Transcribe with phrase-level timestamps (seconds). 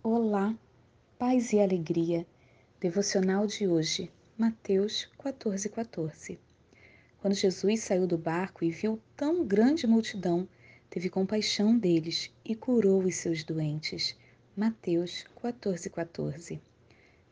[0.00, 0.56] Olá,
[1.18, 2.24] paz e alegria.
[2.80, 6.38] Devocional de hoje, Mateus 14, 14.
[7.20, 10.48] Quando Jesus saiu do barco e viu tão grande multidão,
[10.88, 14.16] teve compaixão deles e curou os seus doentes.
[14.56, 16.62] Mateus 14, 14.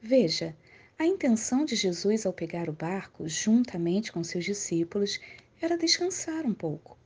[0.03, 0.55] Veja,
[0.99, 5.21] a intenção de Jesus ao pegar o barco, juntamente com seus discípulos,
[5.61, 6.99] era descansar um pouco.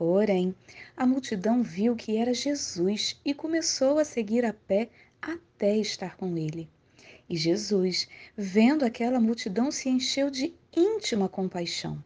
[0.00, 0.54] Porém,
[0.96, 4.88] a multidão viu que era Jesus e começou a seguir a pé
[5.20, 6.70] até estar com ele.
[7.28, 12.02] E Jesus, vendo aquela multidão, se encheu de íntima compaixão.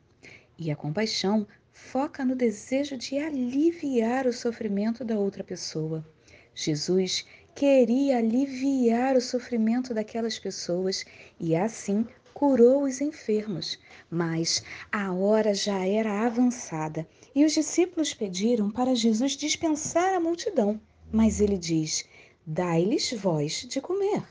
[0.59, 6.05] E a compaixão foca no desejo de aliviar o sofrimento da outra pessoa.
[6.53, 7.25] Jesus
[7.55, 11.05] queria aliviar o sofrimento daquelas pessoas
[11.39, 13.79] e assim curou os enfermos.
[14.11, 20.81] Mas a hora já era avançada e os discípulos pediram para Jesus dispensar a multidão.
[21.13, 22.05] Mas ele diz:
[22.45, 24.25] Dai-lhes voz de comer.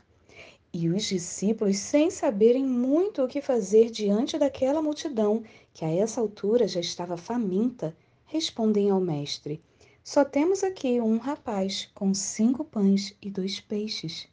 [0.72, 6.20] E os discípulos, sem saberem muito o que fazer diante daquela multidão, que a essa
[6.20, 7.96] altura já estava faminta,
[8.26, 9.62] respondem ao Mestre:
[10.02, 14.28] Só temos aqui um rapaz com cinco pães e dois peixes.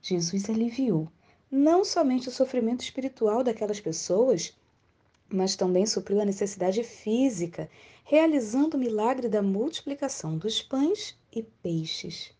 [0.00, 1.08] Jesus aliviou
[1.50, 4.56] não somente o sofrimento espiritual daquelas pessoas,
[5.28, 7.68] mas também supriu a necessidade física,
[8.04, 12.32] realizando o milagre da multiplicação dos pães e peixes.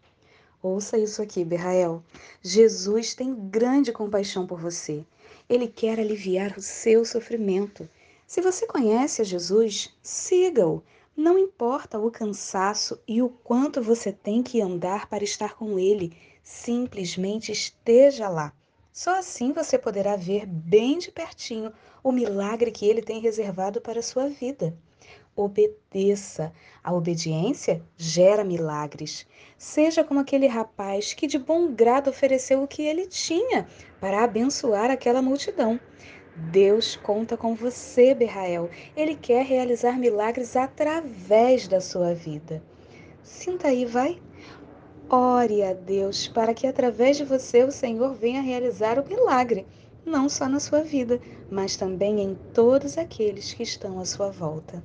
[0.62, 2.04] Ouça isso aqui, Berrael.
[2.42, 5.04] Jesus tem grande compaixão por você.
[5.48, 7.88] Ele quer aliviar o seu sofrimento.
[8.26, 10.82] Se você conhece a Jesus, siga-o.
[11.16, 16.16] Não importa o cansaço e o quanto você tem que andar para estar com ele,
[16.42, 18.52] simplesmente esteja lá.
[18.92, 24.00] Só assim você poderá ver bem de pertinho o milagre que ele tem reservado para
[24.00, 24.76] a sua vida.
[25.36, 26.52] Obedeça.
[26.82, 29.26] A obediência gera milagres.
[29.56, 33.66] Seja como aquele rapaz que de bom grado ofereceu o que ele tinha
[34.00, 35.78] para abençoar aquela multidão.
[36.34, 38.70] Deus conta com você, Berrael.
[38.96, 42.62] Ele quer realizar milagres através da sua vida.
[43.22, 44.20] Sinta aí, vai.
[45.12, 49.66] Ore a Deus para que através de você o Senhor venha realizar o milagre,
[50.06, 54.80] não só na sua vida, mas também em todos aqueles que estão à sua volta.